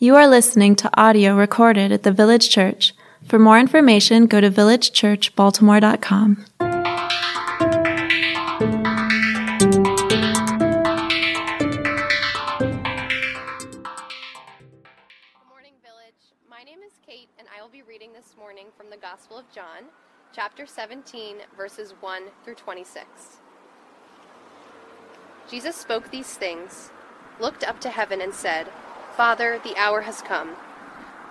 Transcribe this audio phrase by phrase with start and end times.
[0.00, 2.94] You are listening to audio recorded at the Village Church.
[3.26, 6.44] For more information, go to villagechurchbaltimore.com.
[6.60, 6.68] Good
[15.48, 16.14] morning, Village.
[16.48, 19.52] My name is Kate, and I will be reading this morning from the Gospel of
[19.52, 19.86] John,
[20.32, 23.04] chapter 17, verses 1 through 26.
[25.50, 26.92] Jesus spoke these things,
[27.40, 28.68] looked up to heaven, and said,
[29.18, 30.54] Father, the hour has come.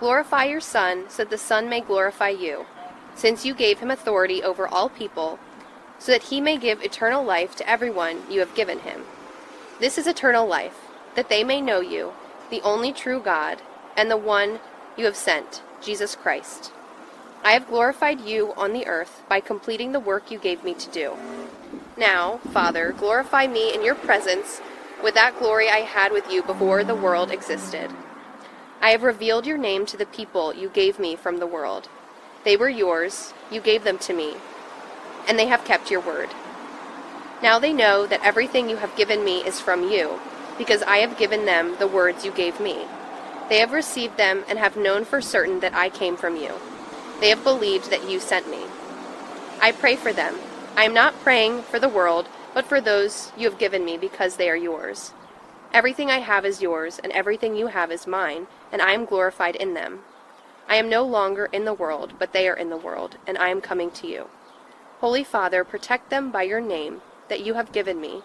[0.01, 2.65] Glorify your Son, so that the Son may glorify you,
[3.15, 5.39] since you gave him authority over all people,
[5.97, 9.05] so that he may give eternal life to everyone you have given him.
[9.79, 10.77] This is eternal life,
[11.15, 12.11] that they may know you,
[12.49, 13.61] the only true God,
[13.95, 14.59] and the one
[14.97, 16.73] you have sent, Jesus Christ.
[17.41, 20.89] I have glorified you on the earth by completing the work you gave me to
[20.89, 21.13] do.
[21.95, 24.59] Now, Father, glorify me in your presence
[25.03, 27.91] with that glory I had with you before the world existed.
[28.81, 31.89] I have revealed your name to the people you gave me from the world.
[32.43, 34.35] They were yours, you gave them to me,
[35.27, 36.29] and they have kept your word.
[37.41, 40.19] Now they know that everything you have given me is from you,
[40.57, 42.85] because I have given them the words you gave me.
[43.49, 46.53] They have received them and have known for certain that I came from you.
[47.19, 48.61] They have believed that you sent me.
[49.61, 50.35] I pray for them.
[50.75, 54.35] I am not praying for the world, but for those you have given me because
[54.35, 55.13] they are yours.
[55.71, 59.55] Everything I have is yours, and everything you have is mine, and I am glorified
[59.55, 59.99] in them.
[60.67, 63.49] I am no longer in the world, but they are in the world, and I
[63.49, 64.25] am coming to you.
[65.01, 68.23] Holy Father, protect them by your name that you have given me,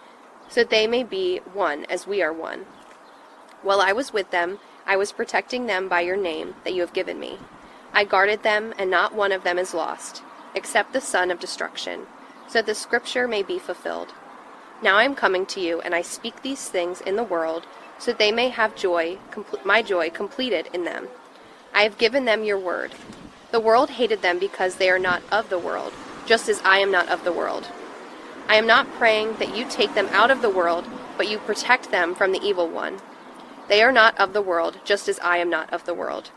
[0.48, 2.64] so that they may be one as we are one.
[3.60, 6.94] While I was with them, I was protecting them by your name that you have
[6.94, 7.38] given me.
[7.92, 10.22] I guarded them, and not one of them is lost,
[10.54, 12.06] except the son of destruction,
[12.48, 14.14] so that the scripture may be fulfilled.
[14.82, 17.66] Now I am coming to you, and I speak these things in the world,
[17.98, 19.18] so that they may have joy,
[19.64, 21.06] my joy completed in them.
[21.72, 22.92] I have given them your word.
[23.52, 25.92] The world hated them because they are not of the world,
[26.26, 27.68] just as I am not of the world.
[28.48, 30.84] I am not praying that you take them out of the world,
[31.16, 32.98] but you protect them from the evil one.
[33.68, 36.30] They are not of the world, just as I am not of the world.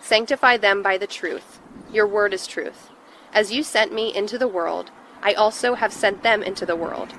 [0.00, 1.60] Sanctify them by the truth.
[1.92, 2.90] Your word is truth.
[3.32, 4.90] As you sent me into the world,
[5.22, 7.14] I also have sent them into the world.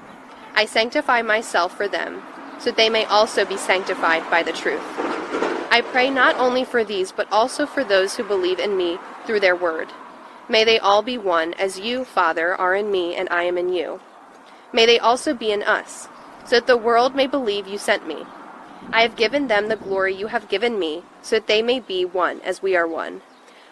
[0.56, 2.24] I sanctify myself for them,
[2.60, 4.82] so that they may also be sanctified by the truth.
[5.70, 9.42] I pray not only for these, but also for those who believe in me through
[9.42, 9.90] their word.
[10.48, 13.74] May they all be one, as you, Father, are in me and I am in
[13.74, 14.00] you.
[14.72, 16.08] May they also be in us,
[16.46, 18.26] so that the world may believe you sent me.
[18.94, 22.06] I have given them the glory you have given me, so that they may be
[22.06, 23.22] one as we are one.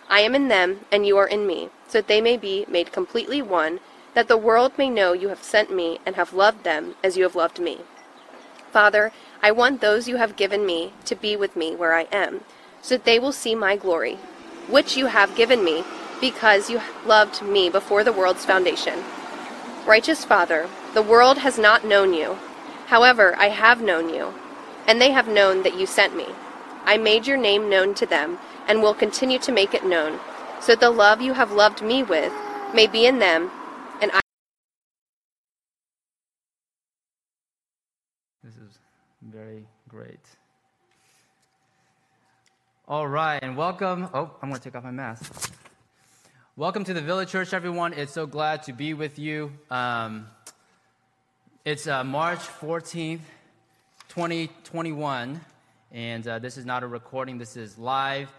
[0.10, 2.92] I am in them, and you are in me, so that they may be made
[2.92, 3.80] completely one,
[4.14, 7.24] that the world may know you have sent me and have loved them as you
[7.24, 7.80] have loved me.
[8.72, 12.42] Father, I want those you have given me to be with me where I am,
[12.82, 14.16] so that they will see my glory,
[14.68, 15.84] which you have given me,
[16.22, 19.04] because you loved me before the world's foundation.
[19.86, 22.38] Righteous Father, the world has not known you.
[22.88, 24.34] However, I have known you,
[24.88, 26.28] and they have known that you sent me.
[26.86, 28.38] I made your name known to them,
[28.68, 30.20] and will continue to make it known,
[30.62, 32.32] so that the love you have loved me with
[32.74, 33.52] may be in them,
[34.02, 34.20] and I.
[38.44, 38.80] This is
[39.34, 40.20] very great.
[42.88, 44.08] All right, and welcome.
[44.14, 45.52] Oh, I'm going to take off my mask.
[46.56, 47.94] Welcome to the Village Church, everyone.
[47.94, 49.52] It's so glad to be with you.
[49.72, 50.28] Um,
[51.66, 53.22] it's uh, March 14th,
[54.10, 55.42] 2021,
[55.92, 58.30] and uh, this is not a recording, this is live.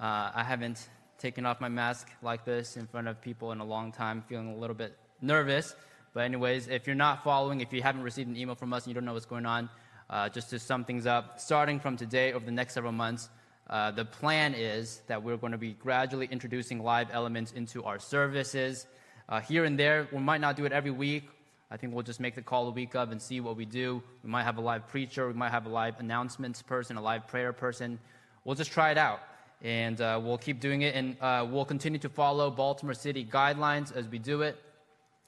[0.00, 3.64] Uh, I haven't taken off my mask like this in front of people in a
[3.64, 5.74] long time, feeling a little bit nervous.
[6.14, 8.90] But, anyways, if you're not following, if you haven't received an email from us and
[8.90, 9.68] you don't know what's going on,
[10.10, 13.28] uh, just to sum things up, starting from today over the next several months,
[13.68, 17.98] uh, the plan is that we're going to be gradually introducing live elements into our
[17.98, 18.86] services.
[19.28, 21.28] Uh, here and there, we might not do it every week.
[21.68, 24.00] I think we'll just make the call a week of and see what we do.
[24.22, 27.26] We might have a live preacher, we might have a live announcements person, a live
[27.26, 27.98] prayer person.
[28.44, 29.20] We'll just try it out.
[29.62, 33.94] And uh, we'll keep doing it, and uh, we'll continue to follow Baltimore City guidelines
[33.96, 34.62] as we do it.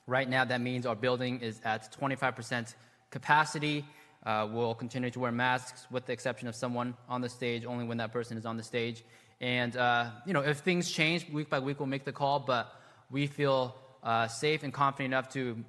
[0.07, 2.75] Right now, that means our building is at 25%
[3.11, 3.85] capacity.
[4.25, 7.85] Uh, we'll continue to wear masks with the exception of someone on the stage, only
[7.85, 9.05] when that person is on the stage.
[9.41, 12.73] And, uh, you know, if things change week by week, we'll make the call, but
[13.11, 15.65] we feel uh, safe and confident enough to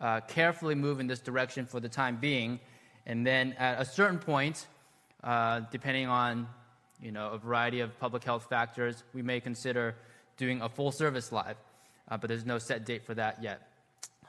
[0.00, 2.60] uh, carefully move in this direction for the time being.
[3.06, 4.66] And then at a certain point,
[5.24, 6.46] uh, depending on,
[7.02, 9.96] you know, a variety of public health factors, we may consider
[10.36, 11.56] doing a full service live.
[12.08, 13.69] Uh, but there's no set date for that yet.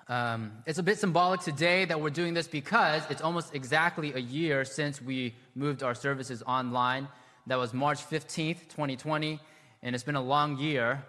[0.08, 4.20] Um, it's a bit symbolic today that we're doing this because it's almost exactly a
[4.20, 7.08] year since we moved our services online.
[7.48, 9.40] That was March 15th, 2020,
[9.84, 11.04] and it's been a long year.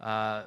[0.00, 0.44] Uh,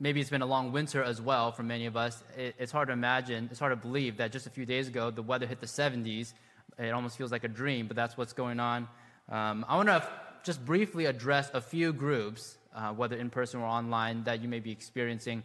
[0.00, 2.22] maybe it's been a long winter as well for many of us.
[2.36, 5.10] It, it's hard to imagine, it's hard to believe that just a few days ago
[5.10, 6.32] the weather hit the 70s.
[6.78, 8.88] It almost feels like a dream, but that's what's going on.
[9.28, 10.10] Um, I want to f-
[10.42, 14.60] just briefly address a few groups, uh, whether in person or online, that you may
[14.60, 15.42] be experiencing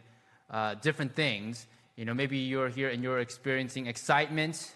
[0.50, 1.68] uh, different things.
[2.02, 4.74] You know, maybe you're here and you're experiencing excitement.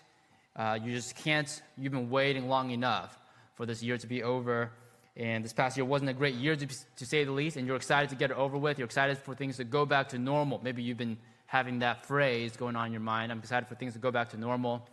[0.56, 3.18] Uh, you just can't, you've been waiting long enough
[3.56, 4.70] for this year to be over.
[5.18, 7.78] And this past year wasn't a great year, to, to say the least, and you're
[7.78, 8.78] excited to get it over with.
[8.78, 10.62] You're excited for things to go back to normal.
[10.64, 11.18] Maybe you've been
[11.48, 13.32] having that phrase going on in your mind.
[13.32, 14.88] I'm excited for things to go back to normal.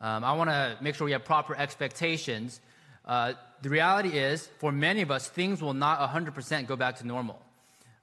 [0.00, 2.62] Um, I want to make sure we have proper expectations.
[3.04, 7.06] Uh, the reality is, for many of us, things will not 100% go back to
[7.06, 7.38] normal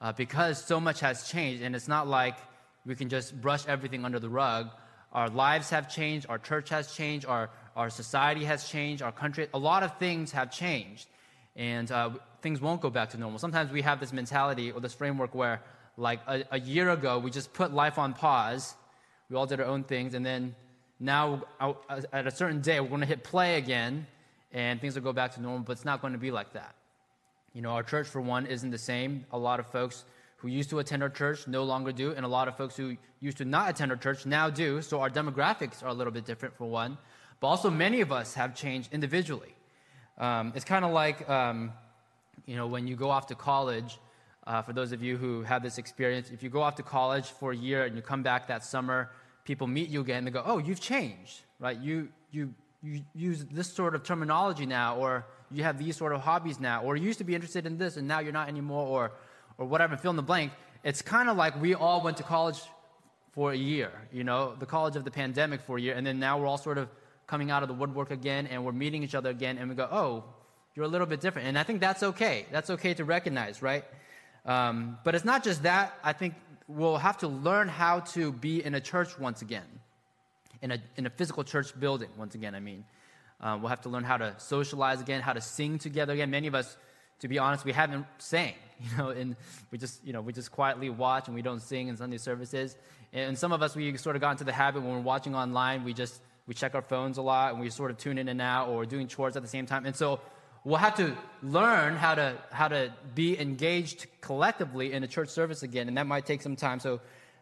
[0.01, 2.37] uh, because so much has changed, and it's not like
[2.85, 4.69] we can just brush everything under the rug.
[5.11, 9.47] Our lives have changed, our church has changed, our, our society has changed, our country,
[9.53, 11.07] a lot of things have changed
[11.55, 13.39] and uh, things won't go back to normal.
[13.39, 15.61] Sometimes we have this mentality or this framework where,
[15.97, 18.75] like a, a, year ago, we just put life on pause.
[19.29, 20.55] We all did our own things, and then
[20.99, 21.73] now uh,
[22.11, 24.07] at a certain day, we're going to hit play again,
[24.51, 25.59] and things will go back to normal.
[25.59, 26.75] But it's not going to be like that.
[27.53, 29.25] You know, our church, for one, isn't the same.
[29.31, 30.05] A lot of folks
[30.43, 32.97] who used to attend our church no longer do, and a lot of folks who
[33.21, 34.81] used to not attend our church now do.
[34.81, 36.97] So our demographics are a little bit different, for one.
[37.39, 39.55] But also, many of us have changed individually.
[40.17, 41.71] Um, it's kind of like, um,
[42.45, 43.97] you know, when you go off to college,
[44.45, 47.27] uh, for those of you who have this experience, if you go off to college
[47.27, 49.11] for a year and you come back that summer,
[49.45, 51.79] people meet you again and they go, oh, you've changed, right?
[51.79, 56.19] You, you, you use this sort of terminology now, or you have these sort of
[56.19, 58.85] hobbies now, or you used to be interested in this and now you're not anymore,
[58.85, 59.11] or,
[59.57, 60.51] or whatever, fill in the blank.
[60.83, 62.59] It's kind of like we all went to college
[63.31, 66.19] for a year, you know, the college of the pandemic for a year, and then
[66.19, 66.89] now we're all sort of
[67.27, 69.87] coming out of the woodwork again and we're meeting each other again and we go,
[69.91, 70.23] oh,
[70.75, 71.47] you're a little bit different.
[71.47, 72.45] And I think that's okay.
[72.51, 73.85] That's okay to recognize, right?
[74.45, 75.97] Um, but it's not just that.
[76.03, 76.33] I think
[76.67, 79.65] we'll have to learn how to be in a church once again,
[80.61, 82.85] in a, in a physical church building, once again, I mean.
[83.39, 86.29] Uh, we'll have to learn how to socialize again, how to sing together again.
[86.29, 86.77] Many of us,
[87.19, 89.35] to be honest, we haven't sang, you know, and
[89.71, 92.75] we just, you know, we just quietly watch and we don't sing in Sunday services.
[93.11, 95.83] And some of us, we sort of got into the habit when we're watching online,
[95.83, 98.41] we just we check our phones a lot and we sort of tune in and
[98.41, 99.85] out or doing chores at the same time.
[99.85, 100.19] And so
[100.63, 105.63] we'll have to learn how to, how to be engaged collectively in a church service
[105.63, 106.79] again, and that might take some time.
[106.79, 106.99] So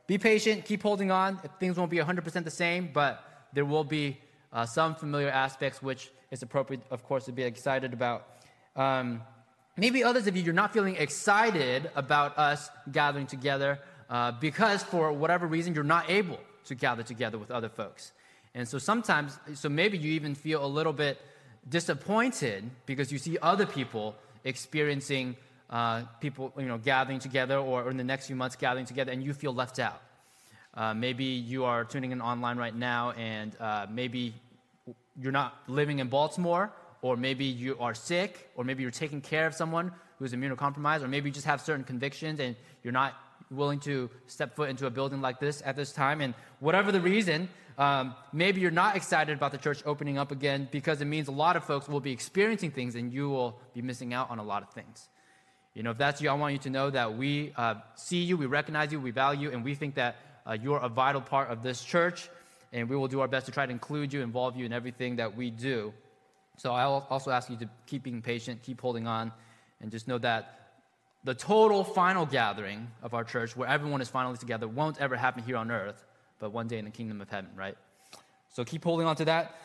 [0.07, 1.39] be patient, keep holding on.
[1.59, 4.17] Things won't be 100% the same, but there will be
[4.53, 8.27] uh, some familiar aspects which is appropriate, of course, to be excited about.
[8.75, 9.21] Um,
[9.77, 13.79] maybe others of you, you're not feeling excited about us gathering together
[14.09, 18.11] uh, because for whatever reason, you're not able to gather together with other folks.
[18.53, 21.21] And so sometimes, so maybe you even feel a little bit
[21.67, 25.37] disappointed because you see other people experiencing
[25.69, 29.23] uh, people, you know, gathering together or, in the next few months gathering together and
[29.23, 30.01] you feel left out.
[30.73, 34.33] Uh, maybe you are tuning in online right now and uh, maybe
[35.19, 36.71] you're not living in Baltimore
[37.01, 41.07] or maybe you are sick or maybe you're taking care of someone who's immunocompromised or
[41.07, 43.15] maybe you just have certain convictions and you're not
[43.49, 46.21] willing to step foot into a building like this at this time.
[46.21, 50.67] And whatever the reason, um, maybe you're not excited about the church opening up again
[50.71, 53.81] because it means a lot of folks will be experiencing things and you will be
[53.81, 55.09] missing out on a lot of things.
[55.73, 58.35] You know, if that's you, I want you to know that we uh, see you,
[58.35, 61.49] we recognize you, we value you, and we think that uh, you're a vital part
[61.49, 62.29] of this church,
[62.73, 65.15] and we will do our best to try to include you, involve you in everything
[65.15, 65.93] that we do.
[66.61, 69.31] So I'll also ask you to keep being patient, keep holding on,
[69.81, 70.59] and just know that
[71.23, 75.41] the total final gathering of our church, where everyone is finally together, won't ever happen
[75.41, 76.05] here on earth,
[76.37, 77.75] but one day in the kingdom of heaven, right?
[78.53, 79.55] So keep holding on to that.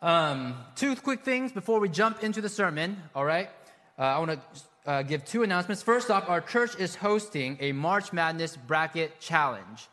[0.00, 3.50] Um, two quick things before we jump into the sermon, all right?
[3.98, 4.40] Uh, I want to
[4.88, 5.82] uh, give two announcements.
[5.82, 9.88] First off, our church is hosting a March Madness Bracket Challenge.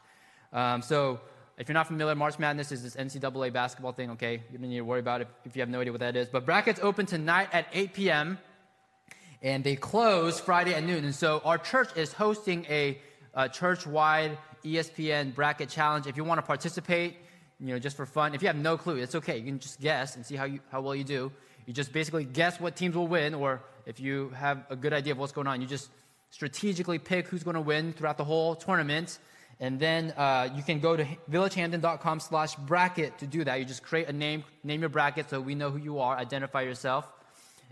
[0.51, 1.19] Um, so
[1.57, 4.41] if you're not familiar, March Madness is this NCAA basketball thing, okay?
[4.51, 6.27] You don't need to worry about it if you have no idea what that is.
[6.27, 8.37] But brackets open tonight at 8 p.m
[9.43, 11.03] and they close Friday at noon.
[11.03, 12.97] And so our church is hosting a,
[13.33, 16.07] a church-wide ESPN bracket challenge.
[16.07, 17.17] If you want to participate,
[17.59, 19.37] you know, just for fun, if you have no clue, it's okay.
[19.37, 21.31] You can just guess and see how, you, how well you do.
[21.65, 25.11] You just basically guess what teams will win, or if you have a good idea
[25.11, 25.89] of what's going on, you just
[26.29, 29.19] strategically pick who's going to win throughout the whole tournament.
[29.63, 33.59] And then uh, you can go to villagehampton.com slash bracket to do that.
[33.59, 36.63] You just create a name, name your bracket so we know who you are, identify
[36.63, 37.07] yourself.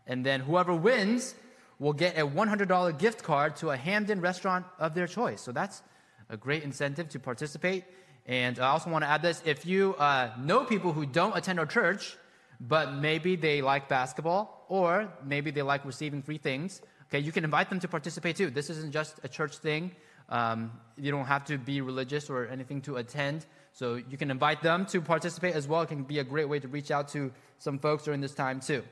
[0.08, 1.36] And then whoever wins
[1.80, 5.42] will get a $100 gift card to a Hampden restaurant of their choice.
[5.42, 5.82] So that's
[6.30, 7.84] a great incentive to participate.
[8.26, 11.60] And I also want to add this if you uh, know people who don't attend
[11.60, 12.16] our church,
[12.62, 16.82] but maybe they like basketball or maybe they like receiving free things.
[17.12, 18.50] Okay, you can invite them to participate too.
[18.50, 19.92] This isn't just a church thing.
[20.30, 23.46] Um, you don't have to be religious or anything to attend.
[23.74, 25.82] So you can invite them to participate as well.
[25.82, 28.62] It can be a great way to reach out to some folks during this time
[28.62, 28.84] too.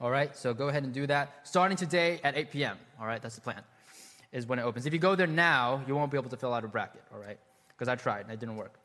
[0.00, 1.40] All right, so go ahead and do that.
[1.42, 2.78] Starting today at 8 p.m.
[3.00, 3.62] All right, that's the plan,
[4.32, 4.86] is when it opens.
[4.86, 7.20] If you go there now, you won't be able to fill out a bracket, all
[7.20, 7.38] right?
[7.68, 8.78] Because I tried and it didn't work.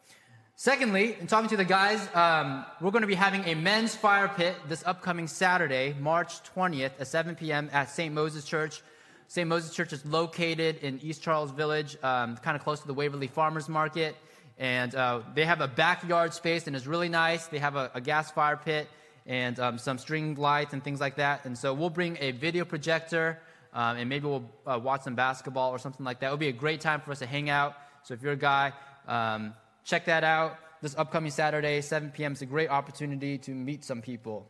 [0.57, 4.29] Secondly, in talking to the guys, um, we're going to be having a men's fire
[4.29, 7.69] pit this upcoming Saturday, March 20th at 7 p.m.
[7.73, 8.13] at St.
[8.13, 8.81] Moses Church.
[9.27, 9.49] St.
[9.49, 13.27] Moses Church is located in East Charles Village, um, kind of close to the Waverly
[13.27, 14.15] Farmers Market.
[14.57, 17.47] And uh, they have a backyard space and it's really nice.
[17.47, 18.87] They have a, a gas fire pit
[19.25, 21.43] and um, some string lights and things like that.
[21.43, 23.41] And so we'll bring a video projector
[23.73, 26.27] um, and maybe we'll uh, watch some basketball or something like that.
[26.27, 27.75] It'll be a great time for us to hang out.
[28.03, 28.71] So if you're a guy,
[29.05, 29.53] um,
[29.85, 30.57] check that out.
[30.81, 32.33] This upcoming Saturday, 7 p.m.
[32.33, 34.47] is a great opportunity to meet some people.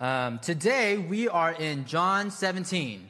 [0.00, 3.08] Um, today, we are in John 17.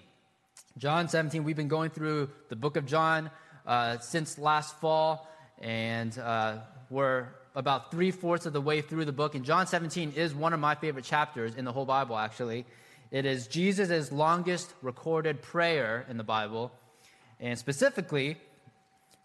[0.78, 3.30] John 17, we've been going through the book of John
[3.66, 5.28] uh, since last fall,
[5.60, 6.58] and uh,
[6.90, 9.36] we're about three fourths of the way through the book.
[9.36, 12.66] And John 17 is one of my favorite chapters in the whole Bible, actually.
[13.12, 16.72] It is Jesus' longest recorded prayer in the Bible.
[17.38, 18.38] And specifically,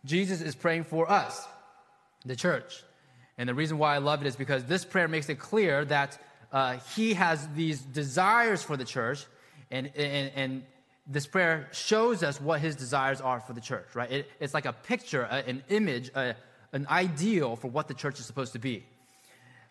[0.05, 1.47] Jesus is praying for us
[2.25, 2.83] the church.
[3.37, 6.17] And the reason why I love it is because this prayer makes it clear that
[6.51, 9.25] uh, he has these desires for the church,
[9.71, 10.63] and, and, and
[11.07, 14.11] this prayer shows us what his desires are for the church, right?
[14.11, 16.35] It, it's like a picture, a, an image, a,
[16.73, 18.85] an ideal for what the church is supposed to be.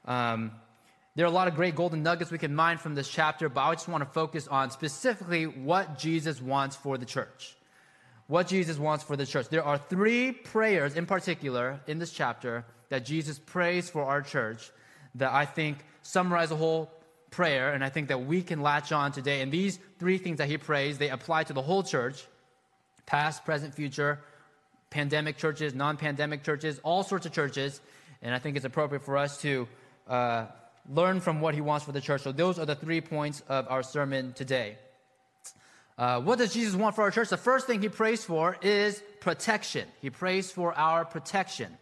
[0.06, 0.52] Um,
[1.14, 3.60] there are a lot of great golden nuggets we can mine from this chapter, but
[3.60, 7.56] I just want to focus on specifically what Jesus wants for the church
[8.30, 9.48] what Jesus wants for the church.
[9.48, 14.70] There are three prayers in particular in this chapter that Jesus prays for our church
[15.16, 16.92] that I think summarize the whole
[17.32, 19.40] prayer, and I think that we can latch on today.
[19.40, 22.24] And these three things that he prays, they apply to the whole church
[23.04, 24.20] past, present, future,
[24.90, 27.80] pandemic churches, non pandemic churches, all sorts of churches.
[28.22, 29.66] And I think it's appropriate for us to
[30.06, 30.46] uh,
[30.88, 32.22] learn from what he wants for the church.
[32.22, 34.76] So, those are the three points of our sermon today.
[36.00, 37.28] Uh, what does Jesus want for our church?
[37.28, 39.86] The first thing he prays for is protection.
[40.00, 41.76] He prays for our protection.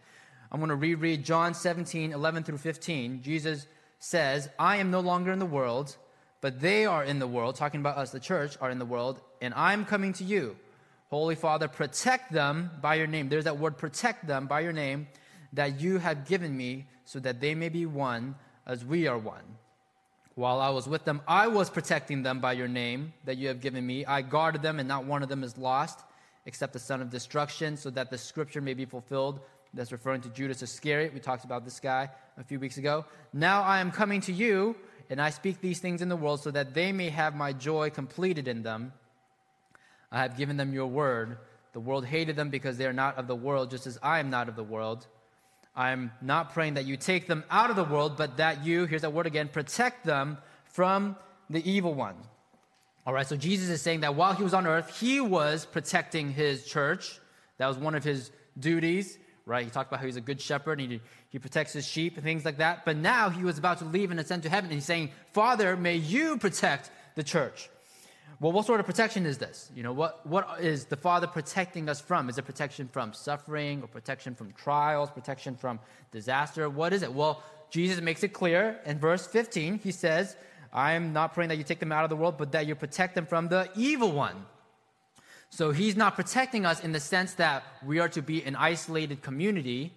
[0.51, 3.21] I'm going to reread John 17, 11 through 15.
[3.21, 3.65] Jesus
[3.99, 5.95] says, I am no longer in the world,
[6.41, 9.21] but they are in the world, talking about us, the church, are in the world,
[9.41, 10.57] and I'm coming to you.
[11.09, 13.29] Holy Father, protect them by your name.
[13.29, 15.07] There's that word, protect them by your name,
[15.53, 18.35] that you have given me, so that they may be one
[18.67, 19.45] as we are one.
[20.39, 23.59] While I was with them, I was protecting them by your name that you have
[23.59, 24.05] given me.
[24.05, 25.99] I guarded them, and not one of them is lost,
[26.45, 29.41] except the son of destruction, so that the scripture may be fulfilled.
[29.73, 31.13] That's referring to Judas Iscariot.
[31.13, 33.03] We talked about this guy a few weeks ago.
[33.33, 34.77] Now I am coming to you,
[35.09, 37.89] and I speak these things in the world, so that they may have my joy
[37.89, 38.93] completed in them.
[40.09, 41.37] I have given them your word.
[41.73, 44.29] The world hated them because they are not of the world, just as I am
[44.29, 45.05] not of the world.
[45.79, 49.03] I'm not praying that you take them out of the world, but that you, here's
[49.03, 51.15] that word again, protect them from
[51.49, 52.15] the evil one.
[53.07, 56.33] All right, so Jesus is saying that while he was on earth, he was protecting
[56.33, 57.17] his church.
[57.59, 59.63] That was one of his duties, right?
[59.63, 62.25] He talked about how he's a good shepherd and he, he protects his sheep and
[62.25, 62.83] things like that.
[62.83, 65.77] But now he was about to leave and ascend to heaven, and he's saying, Father,
[65.77, 67.69] may you protect the church.
[68.41, 69.69] Well, what sort of protection is this?
[69.75, 72.29] You know, what, what is the Father protecting us from?
[72.29, 75.79] Is it protection from suffering or protection from trials, protection from
[76.11, 76.69] disaster?
[76.69, 77.11] What is it?
[77.11, 79.79] Well, Jesus makes it clear in verse 15.
[79.79, 80.37] He says,
[80.71, 82.75] I am not praying that you take them out of the world, but that you
[82.75, 84.45] protect them from the evil one.
[85.49, 89.21] So he's not protecting us in the sense that we are to be an isolated
[89.21, 89.93] community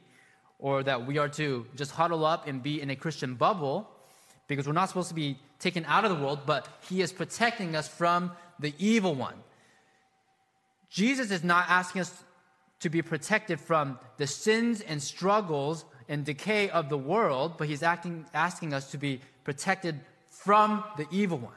[0.59, 3.89] or that we are to just huddle up and be in a Christian bubble
[4.49, 7.77] because we're not supposed to be taken out of the world, but he is protecting
[7.77, 9.37] us from the evil one.
[10.91, 12.25] Jesus is not asking us
[12.81, 17.83] to be protected from the sins and struggles and decay of the world, but he's
[17.83, 21.55] acting, asking us to be protected from the evil one.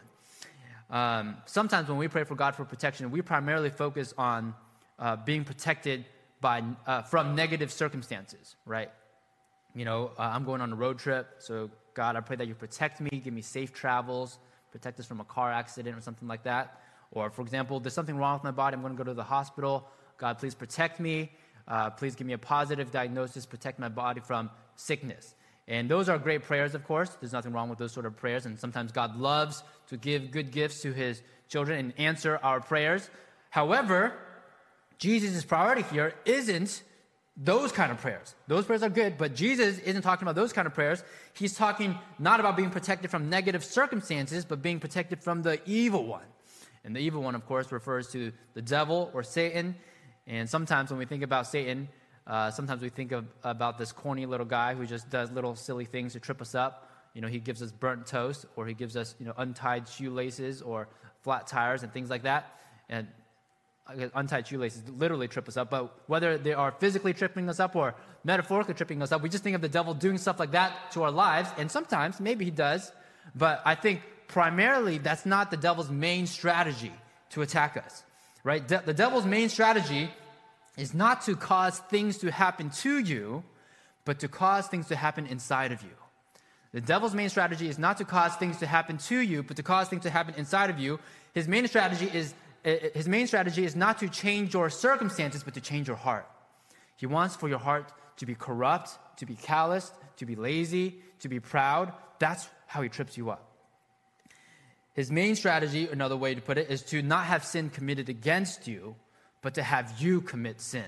[0.89, 4.53] Um, sometimes when we pray for God for protection, we primarily focus on
[4.99, 6.05] uh, being protected
[6.41, 8.91] by, uh, from negative circumstances, right?
[9.73, 12.53] You know, uh, I'm going on a road trip, so God, I pray that you
[12.53, 14.37] protect me, give me safe travels,
[14.71, 16.81] protect us from a car accident or something like that.
[17.11, 19.23] Or, for example, there's something wrong with my body, I'm going to go to the
[19.23, 19.87] hospital.
[20.17, 21.31] God, please protect me.
[21.67, 25.33] Uh, please give me a positive diagnosis, protect my body from sickness.
[25.67, 27.17] And those are great prayers, of course.
[27.19, 28.45] There's nothing wrong with those sort of prayers.
[28.45, 33.09] And sometimes God loves to give good gifts to his children and answer our prayers.
[33.49, 34.13] However,
[34.99, 36.83] Jesus' priority here isn't
[37.37, 38.33] those kind of prayers.
[38.47, 41.03] Those prayers are good, but Jesus isn't talking about those kind of prayers.
[41.33, 46.05] He's talking not about being protected from negative circumstances, but being protected from the evil
[46.05, 46.23] one.
[46.85, 49.75] And the evil one, of course, refers to the devil or Satan.
[50.27, 51.89] And sometimes when we think about Satan,
[52.25, 55.85] uh, sometimes we think of, about this corny little guy who just does little silly
[55.85, 56.89] things to trip us up.
[57.13, 60.61] You know, he gives us burnt toast, or he gives us, you know, untied shoelaces
[60.61, 60.87] or
[61.21, 62.59] flat tires and things like that.
[62.87, 63.07] And
[63.87, 67.95] untied shoelaces literally trip us up, but whether they are physically tripping us up or
[68.23, 71.03] metaphorically tripping us up, we just think of the devil doing stuff like that to
[71.03, 71.49] our lives.
[71.57, 72.91] And sometimes, maybe he does,
[73.35, 76.91] but I think primarily that's not the devil's main strategy
[77.31, 78.03] to attack us,
[78.43, 78.67] right?
[78.67, 80.09] De- the devil's main strategy
[80.77, 83.43] is not to cause things to happen to you,
[84.03, 85.89] but to cause things to happen inside of you.
[86.71, 89.63] The devil's main strategy is not to cause things to happen to you, but to
[89.63, 90.99] cause things to happen inside of you.
[91.33, 92.33] His main strategy is
[92.65, 96.27] his main strategy is not to change your circumstances, but to change your heart.
[96.95, 101.29] He wants for your heart to be corrupt, to be calloused, to be lazy, to
[101.29, 101.93] be proud.
[102.19, 103.51] That's how he trips you up.
[104.93, 108.67] His main strategy, another way to put it, is to not have sin committed against
[108.67, 108.95] you,
[109.41, 110.85] but to have you commit sin.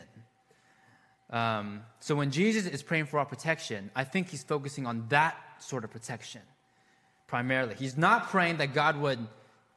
[1.30, 5.36] Um, so when Jesus is praying for our protection, I think he's focusing on that
[5.60, 6.42] sort of protection
[7.28, 7.76] primarily.
[7.76, 9.20] He's not praying that God would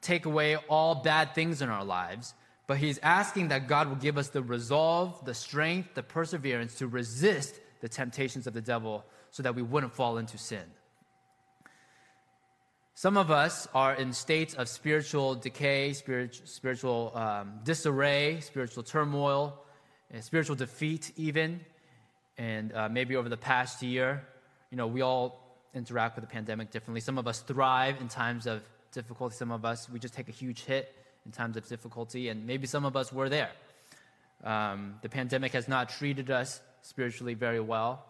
[0.00, 2.34] take away all bad things in our lives,
[2.66, 6.86] but he's asking that God will give us the resolve, the strength, the perseverance to
[6.86, 10.64] resist the temptations of the devil so that we wouldn't fall into sin.
[12.94, 19.64] Some of us are in states of spiritual decay, spiritual, spiritual um, disarray, spiritual turmoil,
[20.20, 21.60] spiritual defeat, even.
[22.36, 24.26] And uh, maybe over the past year,
[24.70, 27.00] you know, we all interact with the pandemic differently.
[27.00, 29.36] Some of us thrive in times of difficulty.
[29.36, 30.94] Some of us, we just take a huge hit
[31.24, 33.50] in times of difficulty, and maybe some of us were there.
[34.42, 38.04] Um, the pandemic has not treated us spiritually very well,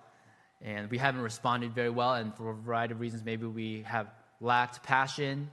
[0.62, 2.14] and we haven't responded very well.
[2.14, 4.08] And for a variety of reasons, maybe we have
[4.40, 5.50] lacked passion,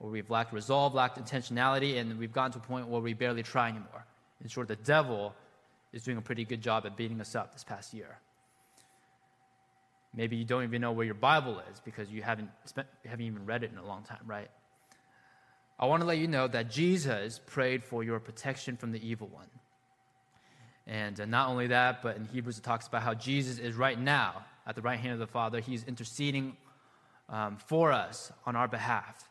[0.00, 3.42] or we've lacked resolve, lacked intentionality, and we've gotten to a point where we barely
[3.42, 4.04] try anymore.
[4.42, 5.34] In short, the devil
[5.92, 8.18] is doing a pretty good job at beating us up this past year.
[10.14, 13.26] Maybe you don't even know where your Bible is because you haven't, spent, you haven't
[13.26, 14.50] even read it in a long time, right?
[15.78, 19.28] I want to let you know that Jesus prayed for your protection from the evil
[19.28, 19.48] one.
[20.86, 23.98] And uh, not only that, but in Hebrews it talks about how Jesus is right
[23.98, 25.60] now at the right hand of the Father.
[25.60, 26.56] He's interceding
[27.28, 29.28] um, for us on our behalf.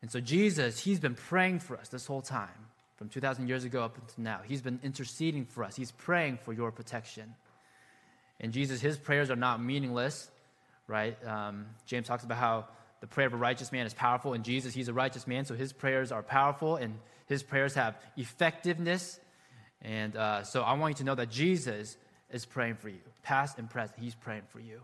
[0.00, 2.48] And so, Jesus, He's been praying for us this whole time,
[2.96, 4.40] from 2,000 years ago up until now.
[4.44, 7.34] He's been interceding for us, He's praying for your protection.
[8.40, 10.30] And Jesus, His prayers are not meaningless,
[10.88, 11.16] right?
[11.26, 12.66] Um, James talks about how
[13.02, 15.56] the prayer of a righteous man is powerful, and Jesus, he's a righteous man, so
[15.56, 16.94] his prayers are powerful, and
[17.26, 19.18] his prayers have effectiveness.
[19.82, 21.96] And uh, so I want you to know that Jesus
[22.30, 23.98] is praying for you, past and present.
[23.98, 24.82] He's praying for you.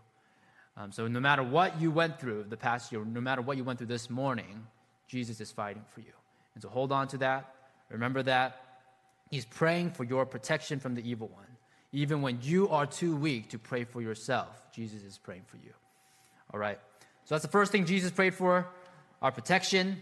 [0.75, 3.63] Um, so no matter what you went through the past year, no matter what you
[3.63, 4.67] went through this morning,
[5.07, 6.11] Jesus is fighting for you.
[6.55, 7.55] And so hold on to that.
[7.87, 8.61] Remember that.
[9.31, 11.45] He's praying for your protection from the evil one.
[11.93, 15.71] Even when you are too weak to pray for yourself, Jesus is praying for you.
[16.53, 16.79] All right.
[17.29, 18.65] So that's the first thing Jesus prayed for
[19.21, 20.01] our protection.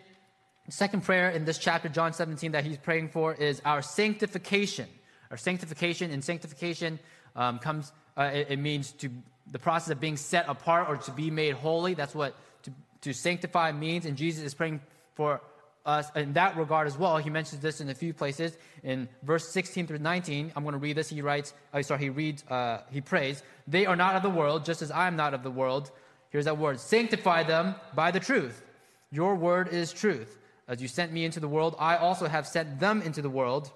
[0.70, 4.88] Second prayer in this chapter, John 17, that he's praying for is our sanctification.
[5.30, 7.00] Our sanctification, and sanctification
[7.36, 9.10] um, comes, uh, it, it, means to
[9.52, 11.96] the process of being set apart or to be made holy.
[11.96, 14.06] That's what to, to sanctify means.
[14.06, 14.80] And Jesus is praying
[15.16, 15.42] for
[15.86, 17.18] us in that regard as well.
[17.18, 18.58] He mentions this in a few places.
[18.84, 21.10] In verse 16 through 19, I'm going to read this.
[21.10, 24.64] He writes, oh, sorry, he reads, uh, he prays, They are not of the world,
[24.64, 25.92] just as I am not of the world.
[26.30, 28.64] Here's that word sanctify them by the truth.
[29.12, 30.38] Your word is truth.
[30.68, 33.72] As you sent me into the world, I also have sent them into the world.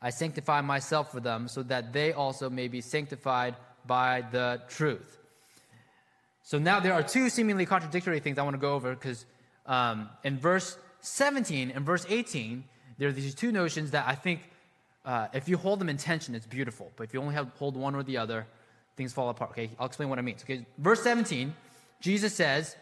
[0.00, 3.54] I sanctify myself for them, so that they also may be sanctified
[3.86, 5.18] by the truth.
[6.42, 9.26] So now there are two seemingly contradictory things I want to go over because
[9.66, 12.64] um, in verse 17 and verse 18,
[12.98, 14.40] there are these two notions that I think
[15.04, 16.90] uh, if you hold them in tension, it's beautiful.
[16.96, 18.46] But if you only have, hold one or the other,
[18.96, 19.50] things fall apart.
[19.52, 20.42] Okay, I'll explain what it means.
[20.42, 21.54] Okay, verse 17,
[22.00, 22.76] Jesus says,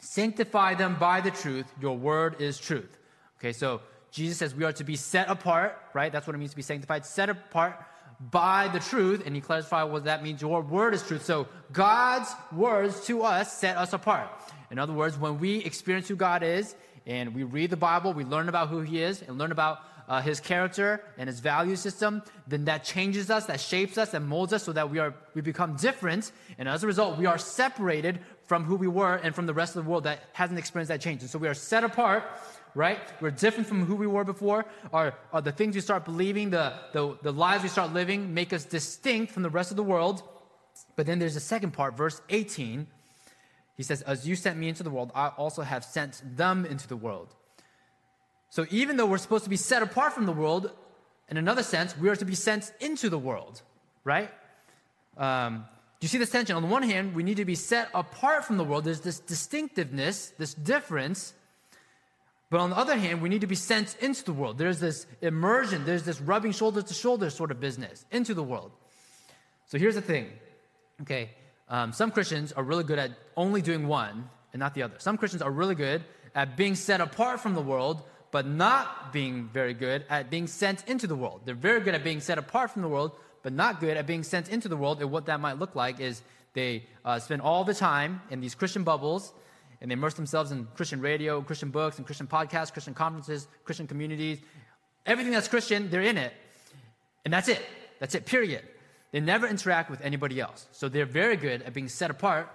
[0.00, 2.98] Sanctify them by the truth, your word is truth.
[3.38, 3.80] Okay, so
[4.10, 6.12] Jesus says we are to be set apart, right?
[6.12, 7.82] That's what it means to be sanctified, set apart
[8.30, 9.22] by the truth.
[9.26, 10.40] And he clarified what that means.
[10.40, 11.24] Your word is truth.
[11.24, 14.30] So God's words to us set us apart.
[14.70, 16.74] In other words, when we experience who God is
[17.06, 20.20] and we read the Bible, we learn about who he is and learn about uh,
[20.22, 24.52] his character and his value system, then that changes us, that shapes us, and molds
[24.52, 26.32] us so that we are we become different.
[26.58, 29.76] And as a result, we are separated from who we were and from the rest
[29.76, 31.22] of the world that hasn't experienced that change.
[31.22, 32.24] And so we are set apart
[32.76, 32.98] right?
[33.22, 34.66] We're different from who we were before.
[34.92, 38.52] Our, our the things we start believing, the, the, the lives we start living make
[38.52, 40.22] us distinct from the rest of the world.
[40.94, 42.86] But then there's a second part, verse 18.
[43.76, 46.86] He says, As you sent me into the world, I also have sent them into
[46.86, 47.34] the world.
[48.56, 50.72] So even though we're supposed to be set apart from the world,
[51.28, 53.60] in another sense, we are to be sent into the world,
[54.02, 54.30] right?
[55.18, 55.66] Um,
[56.00, 56.56] do you see this tension?
[56.56, 58.84] On the one hand, we need to be set apart from the world.
[58.84, 61.34] There's this distinctiveness, this difference.
[62.48, 64.56] But on the other hand, we need to be sent into the world.
[64.56, 68.72] There's this immersion, there's this rubbing shoulder to shoulder sort of business into the world.
[69.66, 70.30] So here's the thing,
[71.02, 71.28] okay?
[71.68, 74.94] Um, some Christians are really good at only doing one and not the other.
[74.96, 79.48] Some Christians are really good at being set apart from the world, but not being
[79.52, 81.42] very good at being sent into the world.
[81.44, 83.12] They're very good at being set apart from the world,
[83.42, 85.00] but not good at being sent into the world.
[85.00, 88.54] And what that might look like is they uh, spend all the time in these
[88.54, 89.32] Christian bubbles
[89.80, 93.86] and they immerse themselves in Christian radio, Christian books, and Christian podcasts, Christian conferences, Christian
[93.86, 94.38] communities.
[95.04, 96.32] Everything that's Christian, they're in it.
[97.24, 97.62] And that's it.
[97.98, 98.62] That's it, period.
[99.12, 100.66] They never interact with anybody else.
[100.72, 102.48] So they're very good at being set apart,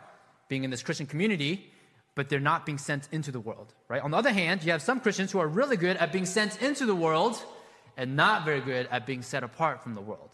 [0.48, 1.71] being in this Christian community,
[2.22, 4.00] but they're not being sent into the world, right?
[4.04, 6.62] On the other hand, you have some Christians who are really good at being sent
[6.62, 7.44] into the world
[7.98, 10.30] and not very good at being set apart from the world.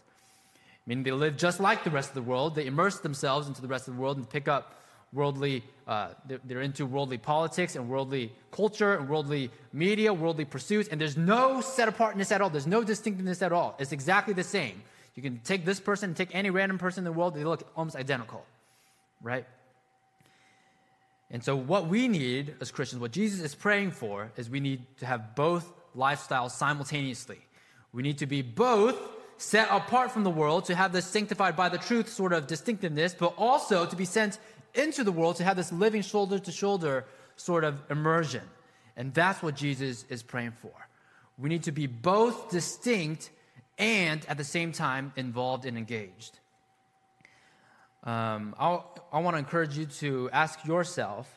[0.86, 2.56] Meaning they live just like the rest of the world.
[2.56, 4.74] They immerse themselves into the rest of the world and pick up
[5.14, 10.90] worldly, uh, they're, they're into worldly politics and worldly culture and worldly media, worldly pursuits,
[10.90, 12.50] and there's no set apartness at all.
[12.50, 13.76] There's no distinctiveness at all.
[13.78, 14.82] It's exactly the same.
[15.14, 17.96] You can take this person, take any random person in the world, they look almost
[17.96, 18.44] identical,
[19.22, 19.46] right?
[21.30, 24.86] And so, what we need as Christians, what Jesus is praying for, is we need
[24.98, 27.38] to have both lifestyles simultaneously.
[27.92, 28.96] We need to be both
[29.36, 33.14] set apart from the world, to have this sanctified by the truth sort of distinctiveness,
[33.14, 34.38] but also to be sent
[34.74, 37.04] into the world to have this living shoulder to shoulder
[37.36, 38.42] sort of immersion.
[38.96, 40.72] And that's what Jesus is praying for.
[41.38, 43.30] We need to be both distinct
[43.78, 46.40] and at the same time involved and engaged.
[48.04, 51.28] Um, i want to encourage you to ask yourself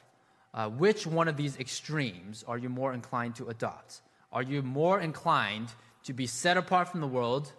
[0.53, 4.01] uh, which one of these extremes are you more inclined to adopt?
[4.31, 5.69] Are you more inclined
[6.03, 7.51] to be set apart from the world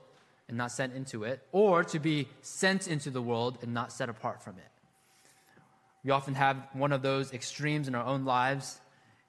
[0.48, 4.08] and not sent into it, or to be sent into the world and not set
[4.08, 4.70] apart from it?
[6.04, 8.80] We often have one of those extremes in our own lives,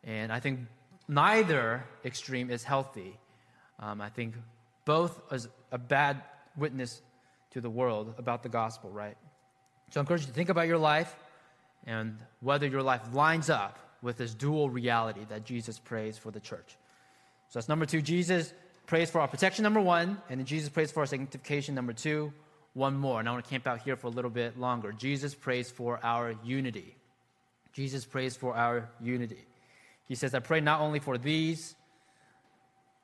[0.03, 0.61] and I think
[1.07, 3.17] neither extreme is healthy.
[3.79, 4.35] Um, I think
[4.85, 6.21] both is a bad
[6.57, 7.01] witness
[7.51, 9.15] to the world about the gospel, right?
[9.93, 11.15] So I encourage you to think about your life
[11.85, 16.39] and whether your life lines up with this dual reality that Jesus prays for the
[16.39, 16.79] church.
[17.49, 18.01] So that's number two.
[18.01, 18.51] Jesus
[18.87, 22.33] prays for our protection, number one, and then Jesus prays for our sanctification, number two.
[22.73, 24.93] One more, and I want to camp out here for a little bit longer.
[24.93, 26.95] Jesus prays for our unity.
[27.71, 29.45] Jesus prays for our unity.
[30.07, 31.75] He says, I pray not only for these,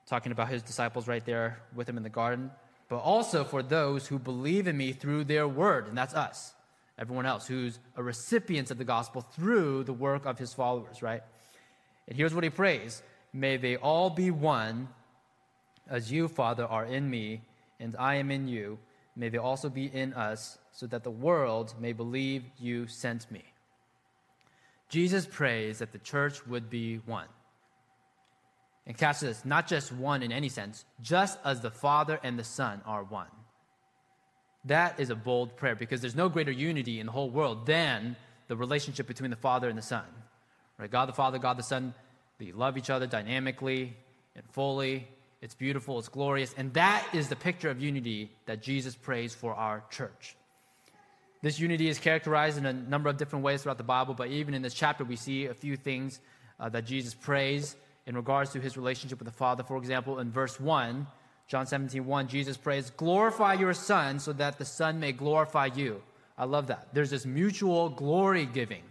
[0.08, 2.50] talking about his disciples right there with him in the garden,
[2.88, 6.56] but also for those who believe in me through their word, and that's us
[7.00, 11.24] everyone else who's a recipient of the gospel through the work of his followers, right?
[12.08, 13.02] And here's what he prays
[13.34, 14.90] May they all be one,
[15.90, 17.42] as you, Father, are in me,
[17.80, 18.78] and I am in you.
[19.16, 23.44] May they also be in us, so that the world may believe you sent me.
[24.90, 27.28] Jesus prays that the church would be one.
[28.88, 32.44] And catch this, not just one in any sense, just as the Father and the
[32.44, 33.28] Son are one.
[34.66, 38.16] That is a bold prayer because there's no greater unity in the whole world than
[38.48, 40.04] the relationship between the Father and the Son.
[40.78, 40.92] Right?
[40.92, 41.94] God the Father, God the Son,
[42.40, 43.96] they love each other dynamically
[44.36, 45.08] and fully.
[45.42, 49.54] It's beautiful, it's glorious, and that is the picture of unity that Jesus prays for
[49.54, 50.36] our church.
[51.42, 54.54] This unity is characterized in a number of different ways throughout the Bible, but even
[54.54, 56.20] in this chapter, we see a few things
[56.60, 59.64] uh, that Jesus prays in regards to his relationship with the Father.
[59.64, 61.08] For example, in verse 1,
[61.50, 66.02] John 17, 1, Jesus prays, Glorify your Son so that the Son may glorify you.
[66.38, 66.88] I love that.
[66.94, 68.84] There's this mutual glory giving,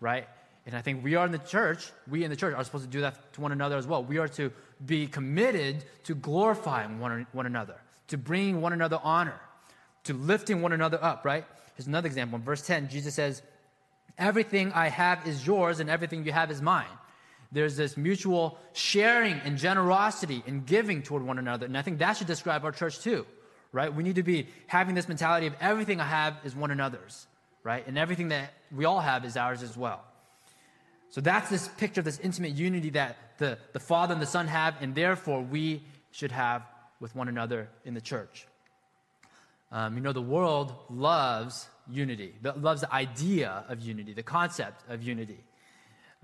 [0.00, 0.28] right?
[0.66, 2.90] And I think we are in the church, we in the church are supposed to
[2.90, 4.02] do that to one another as well.
[4.02, 4.50] We are to
[4.84, 7.76] be committed to glorifying one, one another,
[8.08, 9.40] to bringing one another honor,
[10.04, 11.44] to lifting one another up, right?
[11.76, 12.38] Here's another example.
[12.38, 13.40] In verse 10, Jesus says,
[14.18, 16.86] Everything I have is yours, and everything you have is mine
[17.54, 21.66] there's this mutual sharing and generosity and giving toward one another.
[21.66, 23.24] And I think that should describe our church too,
[23.72, 23.94] right?
[23.94, 27.26] We need to be having this mentality of everything I have is one another's,
[27.62, 27.86] right?
[27.86, 30.04] And everything that we all have is ours as well.
[31.10, 34.48] So that's this picture of this intimate unity that the, the Father and the Son
[34.48, 36.62] have, and therefore we should have
[36.98, 38.48] with one another in the church.
[39.70, 45.02] Um, you know, the world loves unity, loves the idea of unity, the concept of
[45.02, 45.38] unity.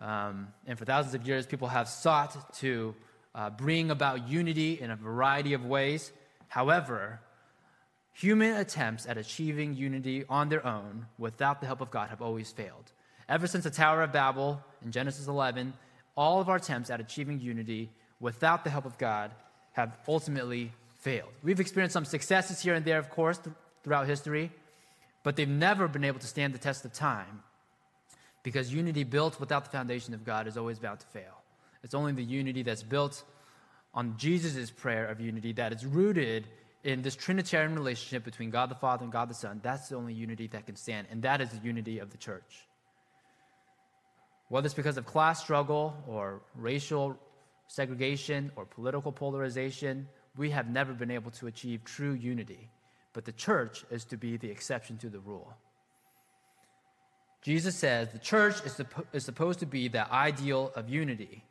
[0.01, 2.95] Um, and for thousands of years, people have sought to
[3.35, 6.11] uh, bring about unity in a variety of ways.
[6.49, 7.21] However,
[8.13, 12.51] human attempts at achieving unity on their own without the help of God have always
[12.51, 12.93] failed.
[13.29, 15.75] Ever since the Tower of Babel in Genesis 11,
[16.17, 19.31] all of our attempts at achieving unity without the help of God
[19.73, 21.31] have ultimately failed.
[21.43, 24.51] We've experienced some successes here and there, of course, th- throughout history,
[25.23, 27.43] but they've never been able to stand the test of time
[28.43, 31.43] because unity built without the foundation of God is always bound to fail.
[31.83, 33.23] It's only the unity that's built
[33.95, 36.47] on Jesus' prayer of unity that is rooted
[36.85, 39.61] in this Trinitarian relationship between God the Father and God the Son.
[39.63, 42.67] That's the only unity that can stand, and that is the unity of the church.
[44.49, 47.19] Whether it's because of class struggle or racial
[47.69, 52.71] segregation or political polarization, we have never been able to achieve true unity.
[53.13, 55.53] But the church is to be the exception to the rule.
[57.43, 58.81] Jesus says the church is,
[59.13, 61.43] is supposed to be the ideal of unity.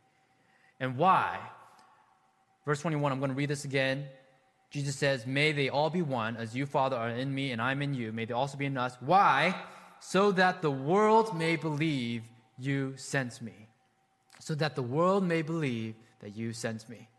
[0.79, 1.39] And why?
[2.65, 4.05] Verse 21, I'm going to read this again.
[4.69, 7.81] Jesus says, May they all be one, as you, Father, are in me and I'm
[7.81, 8.11] in you.
[8.11, 8.95] May they also be in us.
[8.99, 9.55] Why?
[9.99, 12.23] So that the world may believe
[12.57, 13.67] you sent me.
[14.39, 17.09] So that the world may believe that you sent me.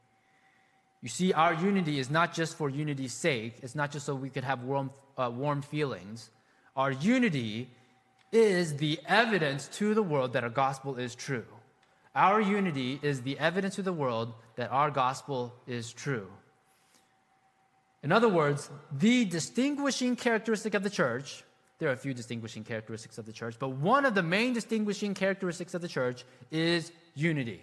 [1.03, 4.31] You see, our unity is not just for unity's sake, it's not just so we
[4.31, 6.31] could have warm, uh, warm feelings.
[6.77, 7.71] Our unity
[8.33, 11.47] is the evidence to the world that our gospel is true.
[12.15, 16.29] Our unity is the evidence to the world that our gospel is true.
[18.03, 21.45] In other words, the distinguishing characteristic of the church,
[21.79, 25.15] there are a few distinguishing characteristics of the church, but one of the main distinguishing
[25.15, 27.61] characteristics of the church is unity.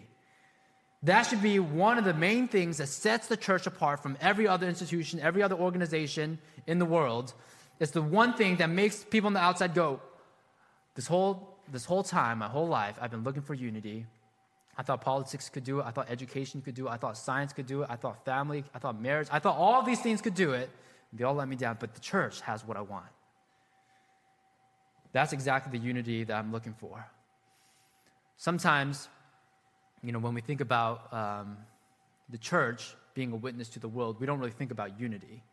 [1.04, 4.48] That should be one of the main things that sets the church apart from every
[4.48, 7.34] other institution, every other organization in the world.
[7.80, 10.02] It's the one thing that makes people on the outside go,
[10.98, 14.08] this whole, this whole time, my whole life, I've been looking for unity.
[14.80, 15.86] I thought politics could do it.
[15.86, 16.90] I thought education could do it.
[16.90, 17.88] I thought science could do it.
[17.88, 18.64] I thought family.
[18.74, 19.28] I thought marriage.
[19.32, 20.72] I thought all these things could do it.
[21.14, 21.78] They all let me down.
[21.80, 23.06] But the church has what I want.
[25.12, 27.06] That's exactly the unity that I'm looking for.
[28.38, 29.08] Sometimes,
[30.02, 31.58] you know, when we think about um,
[32.30, 35.44] the church being a witness to the world, we don't really think about unity.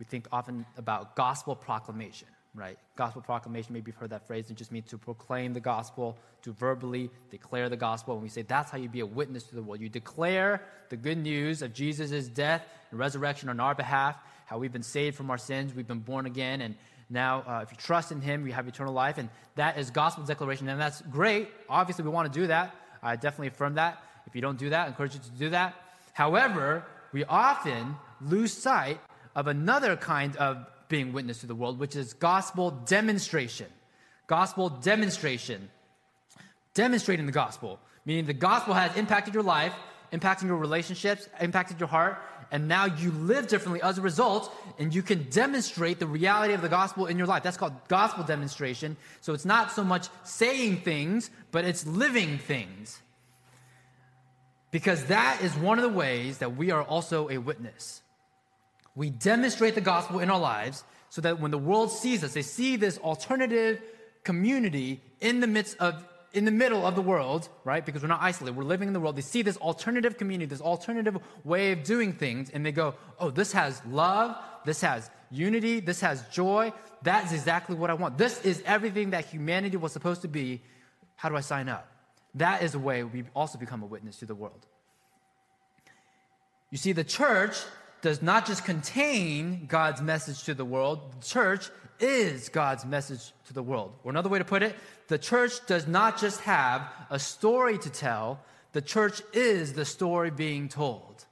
[0.00, 2.78] We think often about gospel proclamation right?
[2.96, 4.50] Gospel proclamation, maybe you've heard that phrase.
[4.50, 8.14] It just means to proclaim the gospel, to verbally declare the gospel.
[8.14, 9.80] And we say that's how you be a witness to the world.
[9.80, 14.16] You declare the good news of Jesus' death and resurrection on our behalf,
[14.46, 16.74] how we've been saved from our sins, we've been born again, and
[17.10, 19.18] now uh, if you trust in Him, we have eternal life.
[19.18, 21.48] And that is gospel declaration, and that's great.
[21.68, 22.74] Obviously, we want to do that.
[23.02, 24.02] I definitely affirm that.
[24.26, 25.74] If you don't do that, I encourage you to do that.
[26.12, 29.00] However, we often lose sight
[29.34, 33.66] of another kind of being witness to the world, which is gospel demonstration.
[34.26, 35.70] Gospel demonstration.
[36.74, 39.72] Demonstrating the gospel, meaning the gospel has impacted your life,
[40.12, 42.18] impacting your relationships, impacted your heart,
[42.50, 46.62] and now you live differently as a result, and you can demonstrate the reality of
[46.62, 47.42] the gospel in your life.
[47.42, 48.96] That's called gospel demonstration.
[49.20, 53.00] So it's not so much saying things, but it's living things.
[54.70, 58.02] Because that is one of the ways that we are also a witness.
[58.98, 62.42] We demonstrate the gospel in our lives so that when the world sees us, they
[62.42, 63.80] see this alternative
[64.24, 67.86] community in the midst of in the middle of the world, right?
[67.86, 69.14] Because we're not isolated, we're living in the world.
[69.14, 73.30] They see this alternative community, this alternative way of doing things, and they go, "Oh,
[73.30, 76.72] this has love, this has unity, this has joy.
[77.02, 78.18] That is exactly what I want.
[78.18, 80.60] This is everything that humanity was supposed to be.
[81.14, 81.86] How do I sign up?"
[82.34, 84.66] That is a way we also become a witness to the world.
[86.70, 87.64] You see, the church
[88.00, 93.54] does not just contain God's message to the world, the church is God's message to
[93.54, 93.92] the world.
[94.04, 94.76] Or another way to put it,
[95.08, 98.40] the church does not just have a story to tell,
[98.72, 101.24] the church is the story being told.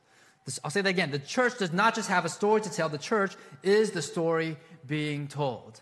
[0.63, 1.11] I'll say that again.
[1.11, 4.57] The church does not just have a story to tell, the church is the story
[4.87, 5.81] being told.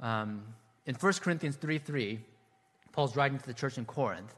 [0.00, 0.42] Um,
[0.86, 2.20] in 1 Corinthians 3 3,
[2.92, 4.34] Paul's writing to the church in Corinth,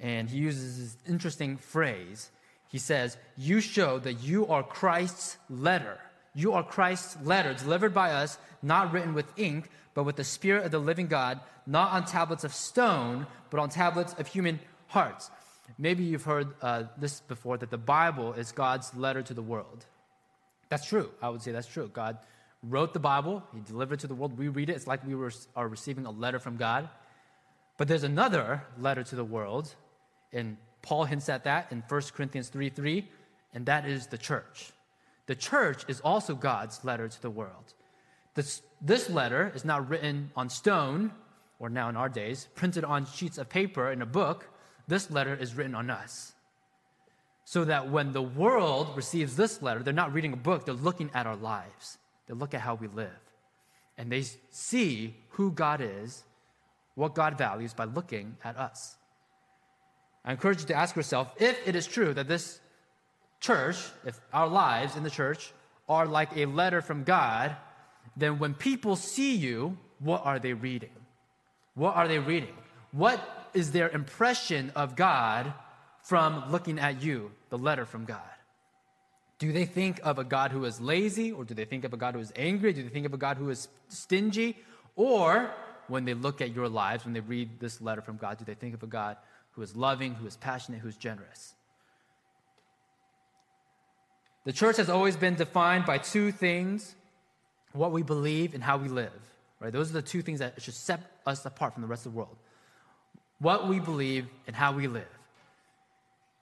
[0.00, 2.30] and he uses this interesting phrase
[2.72, 5.98] he says, You show that you are Christ's letter.
[6.34, 10.64] You are Christ's letter, delivered by us, not written with ink, but with the Spirit
[10.64, 15.30] of the living God, not on tablets of stone, but on tablets of human hearts.
[15.76, 19.84] Maybe you've heard uh, this before that the Bible is God's letter to the world.
[20.70, 21.10] That's true.
[21.20, 21.90] I would say that's true.
[21.92, 22.16] God
[22.62, 24.38] wrote the Bible, He delivered it to the world.
[24.38, 26.88] We read it, it's like we were, are receiving a letter from God.
[27.76, 29.74] But there's another letter to the world
[30.32, 33.08] in Paul hints at that in 1 Corinthians 3 3,
[33.54, 34.72] and that is the church.
[35.26, 37.74] The church is also God's letter to the world.
[38.34, 41.12] This, this letter is not written on stone,
[41.58, 44.48] or now in our days, printed on sheets of paper in a book,
[44.88, 46.32] this letter is written on us.
[47.44, 51.10] So that when the world receives this letter, they're not reading a book, they're looking
[51.14, 51.98] at our lives.
[52.26, 53.10] They look at how we live.
[53.98, 56.24] And they see who God is,
[56.94, 58.96] what God values by looking at us.
[60.24, 62.60] I encourage you to ask yourself if it is true that this
[63.40, 65.52] church, if our lives in the church
[65.88, 67.56] are like a letter from God,
[68.16, 70.90] then when people see you, what are they reading?
[71.74, 72.54] What are they reading?
[72.92, 73.20] What
[73.54, 75.52] is their impression of God
[76.02, 78.20] from looking at you, the letter from God?
[79.38, 81.96] Do they think of a God who is lazy, or do they think of a
[81.96, 82.72] God who is angry?
[82.72, 84.56] Do they think of a God who is stingy?
[84.94, 85.50] Or
[85.88, 88.54] when they look at your lives, when they read this letter from God, do they
[88.54, 89.16] think of a God
[89.52, 91.54] who is loving, who is passionate, who is generous?
[94.44, 96.94] The church has always been defined by two things
[97.72, 99.12] what we believe and how we live.
[99.60, 99.72] Right?
[99.72, 102.18] Those are the two things that should set us apart from the rest of the
[102.18, 102.36] world.
[103.38, 105.08] What we believe and how we live.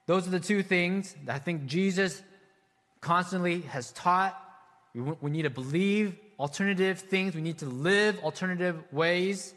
[0.07, 2.23] Those are the two things that I think Jesus
[3.01, 4.37] constantly has taught.
[4.95, 9.55] We, we need to believe alternative things, we need to live alternative ways.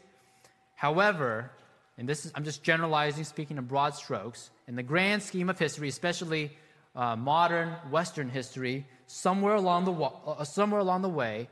[0.74, 1.50] However,
[1.96, 5.58] and this is, I'm just generalizing, speaking in broad strokes, in the grand scheme of
[5.58, 6.50] history, especially
[6.96, 11.48] uh, modern Western history, somewhere along the uh, somewhere along the way,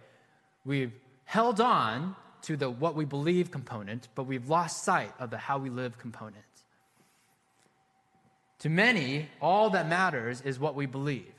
[0.64, 0.92] we've
[1.24, 5.59] held on to the what we believe component, but we've lost sight of the how
[5.59, 6.44] we live component.
[8.61, 11.33] To many, all that matters is what we believe.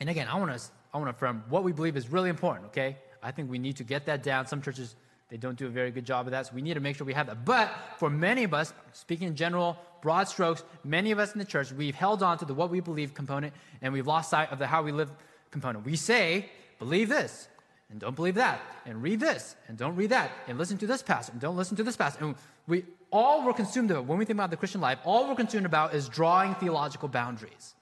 [0.00, 0.62] And again, I want to
[0.92, 2.66] I want to affirm what we believe is really important.
[2.68, 4.46] Okay, I think we need to get that down.
[4.46, 4.96] Some churches
[5.28, 7.06] they don't do a very good job of that, so we need to make sure
[7.06, 7.44] we have that.
[7.44, 11.44] But for many of us, speaking in general, broad strokes, many of us in the
[11.44, 14.58] church, we've held on to the what we believe component and we've lost sight of
[14.58, 15.10] the how we live
[15.50, 15.84] component.
[15.84, 17.48] We say, believe this
[17.90, 21.02] and don't believe that, and read this and don't read that, and listen to this
[21.02, 22.20] passage and don't listen to this passage.
[22.20, 22.34] And
[22.66, 25.66] we all we're consumed about when we think about the Christian life, all we're concerned
[25.66, 27.74] about is drawing theological boundaries,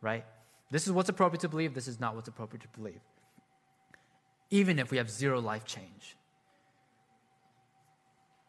[0.00, 0.24] right?
[0.70, 3.00] This is what's appropriate to believe, this is not what's appropriate to believe.
[4.50, 6.16] Even if we have zero life change.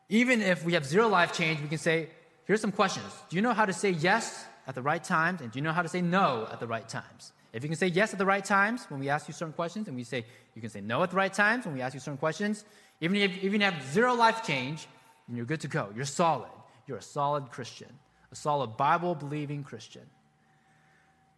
[0.10, 2.10] Even if we have zero life change, we can say,
[2.46, 3.12] here's some questions.
[3.30, 5.42] Do you know how to say yes at the right times?
[5.42, 7.32] And do you know how to say no at the right times?
[7.54, 9.88] If you can say yes at the right times when we ask you certain questions,
[9.88, 12.00] and we say you can say no at the right times when we ask you
[12.00, 12.66] certain questions,
[13.00, 14.88] even if even you have zero life change,
[15.32, 15.90] you're good to go.
[15.96, 16.50] You're solid.
[16.88, 17.90] You're a solid Christian,
[18.32, 20.04] a solid Bible believing Christian.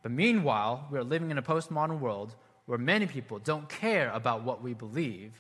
[0.02, 4.44] But meanwhile, we are living in a postmodern world where many people don't care about
[4.44, 5.34] what we believe,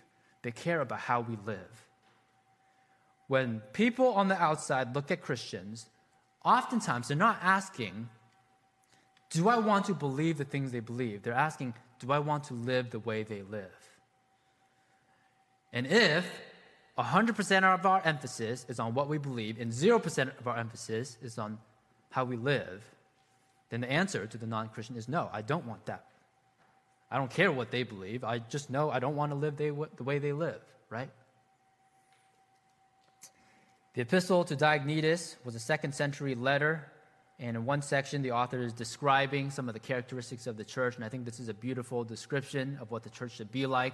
[0.43, 1.84] they care about how we live.
[3.27, 5.88] When people on the outside look at Christians,
[6.43, 8.09] oftentimes they're not asking,
[9.31, 11.23] Do I want to believe the things they believe?
[11.23, 13.71] They're asking, Do I want to live the way they live?
[15.73, 16.25] And if
[16.97, 21.38] 100% of our emphasis is on what we believe and 0% of our emphasis is
[21.38, 21.57] on
[22.11, 22.83] how we live,
[23.69, 26.05] then the answer to the non Christian is no, I don't want that.
[27.11, 28.23] I don't care what they believe.
[28.23, 31.09] I just know I don't want to live they, the way they live, right?
[33.95, 36.91] The epistle to Diognetus was a second century letter,
[37.39, 40.97] and in one section, the author is describing some of the characteristics of the church,
[40.97, 43.93] and I think this is a beautiful description of what the church should be like.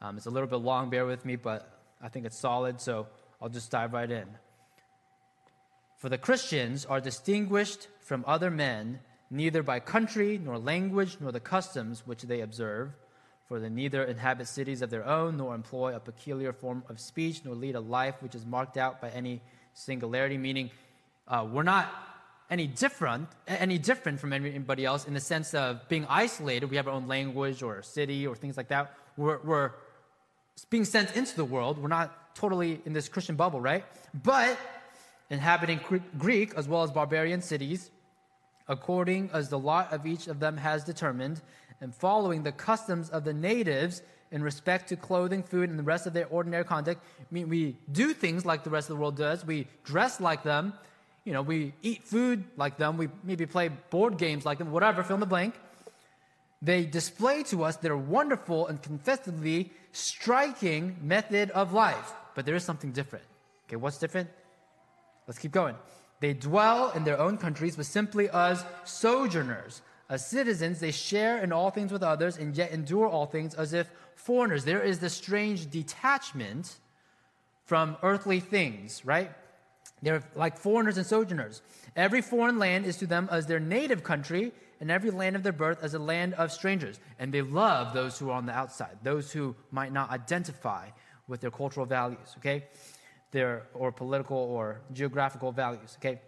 [0.00, 3.06] Um, it's a little bit long, bear with me, but I think it's solid, so
[3.38, 4.28] I'll just dive right in.
[5.98, 11.40] For the Christians are distinguished from other men neither by country, nor language, nor the
[11.40, 12.92] customs which they observe,
[13.48, 17.40] for they neither inhabit cities of their own, nor employ a peculiar form of speech,
[17.44, 19.40] nor lead a life which is marked out by any
[19.72, 20.70] singularity, meaning
[21.26, 21.90] uh, we're not
[22.50, 26.66] any different, any different from anybody else in the sense of being isolated.
[26.70, 28.94] We have our own language or city or things like that.
[29.16, 29.72] We're, we're
[30.70, 31.78] being sent into the world.
[31.78, 33.84] We're not totally in this Christian bubble, right?
[34.22, 34.58] But
[35.30, 35.80] inhabiting
[36.18, 37.90] Greek as well as barbarian cities,
[38.66, 41.40] according as the lot of each of them has determined,
[41.80, 46.06] and following the customs of the natives in respect to clothing, food, and the rest
[46.06, 47.02] of their ordinary conduct.
[47.20, 49.44] I mean, we do things like the rest of the world does.
[49.44, 50.74] We dress like them.
[51.24, 52.96] You know, we eat food like them.
[52.96, 55.54] We maybe play board games like them, whatever, fill in the blank.
[56.60, 62.12] They display to us their wonderful and confessedly striking method of life.
[62.34, 63.24] But there is something different.
[63.66, 64.28] Okay, what's different?
[65.26, 65.76] Let's keep going.
[66.20, 69.82] They dwell in their own countries, but simply as sojourners.
[70.10, 73.72] As citizens, they share in all things with others and yet endure all things as
[73.72, 74.64] if foreigners.
[74.64, 76.76] There is this strange detachment
[77.64, 79.30] from earthly things, right?
[80.02, 81.60] They're like foreigners and sojourners.
[81.96, 85.52] Every foreign land is to them as their native country, and every land of their
[85.52, 87.00] birth as a land of strangers.
[87.18, 90.88] And they love those who are on the outside, those who might not identify
[91.26, 92.64] with their cultural values, okay?
[93.32, 96.20] Their, or political or geographical values, okay?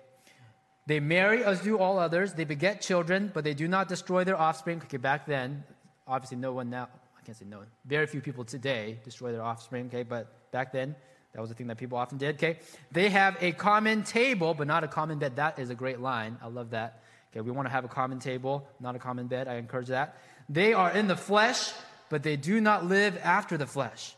[0.91, 2.33] They marry as do all others.
[2.33, 4.83] They beget children, but they do not destroy their offspring.
[4.87, 5.63] Okay, back then,
[6.05, 9.45] obviously, no one now, I can't say no one, very few people today destroy their
[9.45, 10.97] offspring, okay, but back then,
[11.33, 12.59] that was a thing that people often did, okay?
[12.91, 15.37] They have a common table, but not a common bed.
[15.37, 16.37] That is a great line.
[16.43, 17.05] I love that.
[17.31, 19.47] Okay, we want to have a common table, not a common bed.
[19.47, 20.17] I encourage that.
[20.49, 21.71] They are in the flesh,
[22.09, 24.17] but they do not live after the flesh.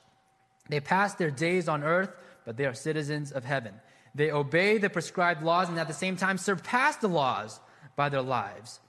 [0.71, 2.17] They pass their days on earth,
[2.47, 3.75] but they are citizens of heaven.
[4.15, 7.61] They obey the prescribed laws and at the same time surpass the laws
[7.97, 8.81] by their lives.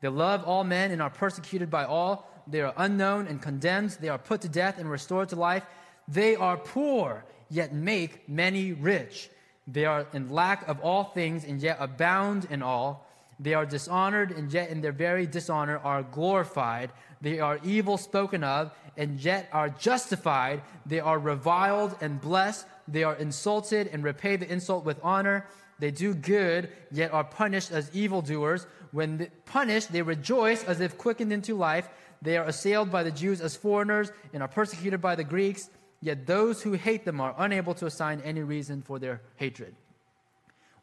[0.00, 2.30] They love all men and are persecuted by all.
[2.46, 3.98] They are unknown and condemned.
[4.00, 5.64] They are put to death and restored to life.
[6.08, 9.30] They are poor, yet make many rich.
[9.66, 13.06] They are in lack of all things and yet abound in all.
[13.38, 16.90] They are dishonored, and yet in their very dishonor are glorified.
[17.22, 20.62] They are evil spoken of, and yet are justified.
[20.84, 22.66] They are reviled and blessed.
[22.90, 25.46] They are insulted and repay the insult with honor.
[25.78, 28.66] They do good, yet are punished as evildoers.
[28.92, 31.88] When punished, they rejoice as if quickened into life.
[32.20, 35.70] They are assailed by the Jews as foreigners and are persecuted by the Greeks.
[36.02, 39.74] Yet those who hate them are unable to assign any reason for their hatred.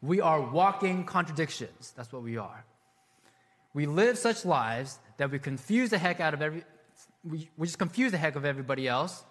[0.00, 1.92] We are walking contradictions.
[1.96, 2.64] That's what we are.
[3.74, 6.64] We live such lives that we confuse the heck out of every,
[7.24, 9.24] we, we just confuse the heck of everybody else.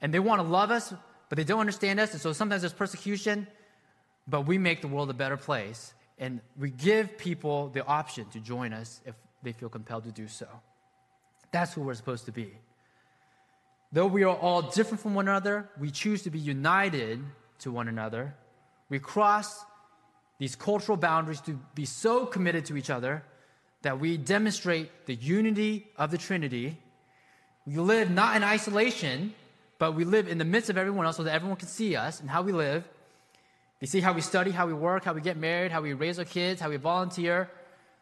[0.00, 0.92] And they want to love us,
[1.32, 2.12] but they don't understand us.
[2.12, 3.46] And so sometimes there's persecution,
[4.28, 5.94] but we make the world a better place.
[6.18, 10.28] And we give people the option to join us if they feel compelled to do
[10.28, 10.46] so.
[11.50, 12.52] That's who we're supposed to be.
[13.92, 17.24] Though we are all different from one another, we choose to be united
[17.60, 18.34] to one another.
[18.90, 19.64] We cross
[20.38, 23.24] these cultural boundaries to be so committed to each other
[23.80, 26.76] that we demonstrate the unity of the Trinity.
[27.64, 29.32] We live not in isolation,
[29.82, 32.20] but we live in the midst of everyone else so that everyone can see us
[32.20, 32.88] and how we live.
[33.80, 36.20] They see how we study, how we work, how we get married, how we raise
[36.20, 37.50] our kids, how we volunteer,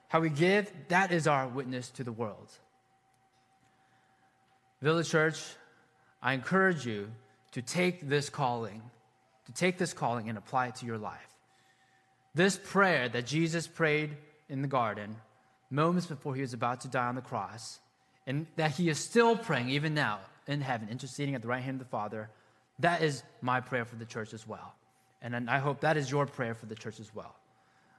[0.08, 0.70] how we give.
[0.88, 2.50] That is our witness to the world.
[4.82, 5.42] Village Church,
[6.22, 7.10] I encourage you
[7.52, 8.82] to take this calling,
[9.46, 11.32] to take this calling and apply it to your life.
[12.34, 14.18] This prayer that Jesus prayed
[14.50, 15.16] in the garden,
[15.70, 17.78] moments before he was about to die on the cross,
[18.26, 20.18] and that he is still praying even now
[20.50, 22.28] in heaven, interceding at the right hand of the Father,
[22.80, 24.74] that is my prayer for the church as well.
[25.22, 27.36] And I hope that is your prayer for the church as well.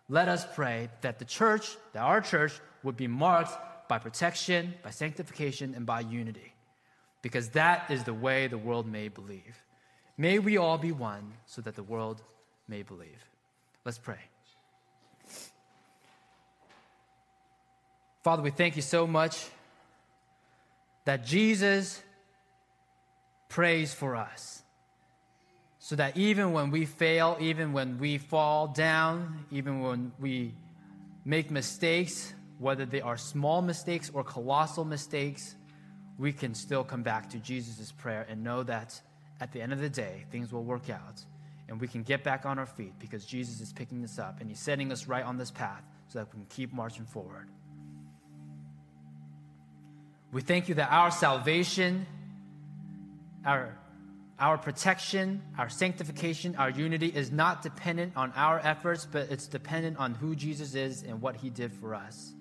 [0.10, 3.54] Let us pray that the church, that our church, would be marked
[3.88, 6.54] by protection, by sanctification, and by unity.
[7.22, 9.64] Because that is the way the world may believe.
[10.18, 12.22] May we all be one so that the world
[12.68, 13.24] may believe.
[13.86, 14.20] Let's pray.
[18.24, 19.48] Father, we thank you so much
[21.06, 22.02] that Jesus
[23.52, 24.64] prays for us.
[25.80, 30.54] So that even when we fail, even when we fall down, even when we
[31.26, 35.56] make mistakes, whether they are small mistakes or colossal mistakes,
[36.18, 39.02] we can still come back to Jesus' prayer and know that
[39.40, 41.26] at the end of the day, things will work out
[41.68, 44.50] and we can get back on our feet because Jesus is picking us up and
[44.50, 47.48] He's setting us right on this path so that we can keep marching forward.
[50.32, 52.06] We thank you that our salvation,
[53.46, 53.78] our,
[54.40, 59.98] our protection, our sanctification, our unity is not dependent on our efforts, but it's dependent
[59.98, 62.34] on who Jesus is and what He did for us.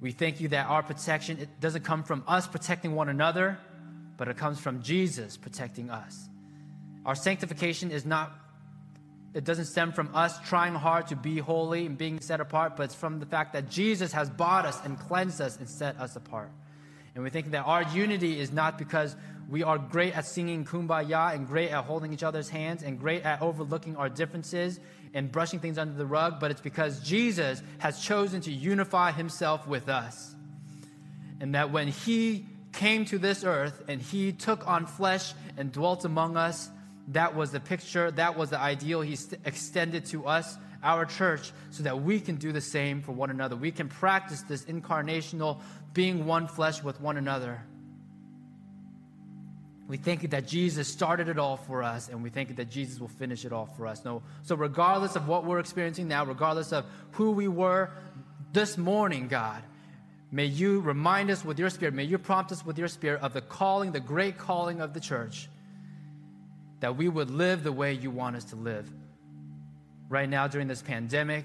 [0.00, 3.58] We thank you that our protection it doesn't come from us protecting one another,
[4.16, 6.28] but it comes from Jesus protecting us.
[7.04, 8.32] Our sanctification is not,
[9.32, 12.84] it doesn't stem from us trying hard to be holy and being set apart, but
[12.84, 16.16] it's from the fact that Jesus has bought us and cleansed us and set us
[16.16, 16.50] apart.
[17.16, 19.16] And we think that our unity is not because
[19.48, 23.22] we are great at singing kumbaya and great at holding each other's hands and great
[23.22, 24.78] at overlooking our differences
[25.14, 29.66] and brushing things under the rug, but it's because Jesus has chosen to unify himself
[29.66, 30.34] with us.
[31.40, 32.44] And that when he
[32.74, 36.68] came to this earth and he took on flesh and dwelt among us,
[37.08, 41.82] that was the picture, that was the ideal he extended to us, our church, so
[41.82, 43.56] that we can do the same for one another.
[43.56, 45.60] We can practice this incarnational
[45.92, 47.62] being one flesh with one another.
[49.88, 53.08] We think that Jesus started it all for us, and we think that Jesus will
[53.08, 54.04] finish it all for us.
[54.04, 57.90] No, so, regardless of what we're experiencing now, regardless of who we were
[58.52, 59.62] this morning, God,
[60.32, 63.32] may you remind us with your spirit, may you prompt us with your spirit of
[63.32, 65.48] the calling, the great calling of the church
[66.80, 68.90] that we would live the way you want us to live.
[70.08, 71.44] Right now, during this pandemic,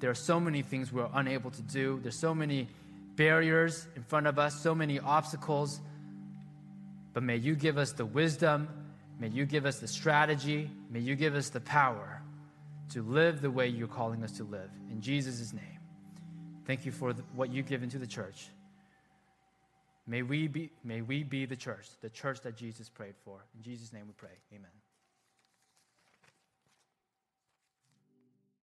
[0.00, 2.00] there are so many things we're unable to do.
[2.02, 2.68] There's so many
[3.14, 5.80] barriers in front of us, so many obstacles.
[7.12, 8.68] But may you give us the wisdom,
[9.20, 12.20] may you give us the strategy, may you give us the power
[12.90, 14.70] to live the way you're calling us to live.
[14.90, 15.62] In Jesus' name.
[16.66, 18.48] Thank you for the, what you've given to the church.
[20.06, 23.44] May we, be, may we be the church, the church that Jesus prayed for.
[23.56, 24.36] In Jesus' name we pray.
[24.52, 24.70] Amen.